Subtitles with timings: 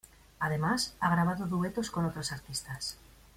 [0.39, 2.97] Además, ha grabado duetos con otros artistas.